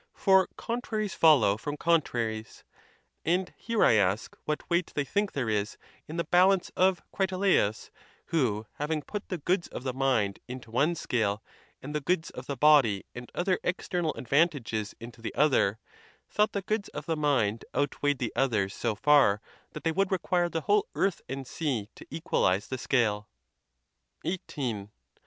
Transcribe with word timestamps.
° 0.01 0.03
For 0.15 0.47
con 0.57 0.81
traries 0.81 1.13
follow 1.13 1.57
from 1.57 1.77
contraries. 1.77 2.63
And 3.23 3.53
here 3.55 3.85
I 3.85 3.93
ask 3.93 4.35
what 4.45 4.67
weight 4.67 4.91
they 4.95 5.03
think 5.03 5.33
there 5.33 5.47
is 5.47 5.77
in 6.07 6.17
the 6.17 6.23
balance 6.23 6.71
of 6.75 7.03
Critolaus, 7.13 7.91
who 8.29 8.65
having 8.79 9.03
put 9.03 9.29
the 9.29 9.37
goods 9.37 9.67
of 9.67 9.83
the 9.83 9.93
mind 9.93 10.39
into 10.47 10.71
one 10.71 10.95
scale, 10.95 11.43
and 11.83 11.93
the 11.93 12.01
goods 12.01 12.31
of 12.31 12.47
the 12.47 12.57
body 12.57 13.05
and 13.13 13.31
other 13.35 13.59
external 13.63 14.15
advantages 14.17 14.95
into 14.99 15.21
the 15.21 15.35
other, 15.35 15.77
thought 16.27 16.53
the 16.53 16.63
goods 16.63 16.89
of 16.89 17.05
the 17.05 17.15
mind 17.15 17.63
outweighed 17.75 18.17
the 18.17 18.33
oth 18.35 18.53
ers 18.55 18.73
so 18.73 18.95
far 18.95 19.39
that 19.73 19.83
they 19.83 19.91
would 19.91 20.11
require 20.11 20.49
the 20.49 20.61
whole 20.61 20.87
earth 20.95 21.21
and 21.29 21.45
sea 21.45 21.89
to 21.93 22.07
equalize 22.09 22.69
the 22.69 22.79
scale, 22.79 23.27
182 24.23 24.23
THE 24.31 24.37
TUSCULAN 24.47 24.75
DISPUTATIONS._ 24.77 24.89
XVIII. 24.89 24.93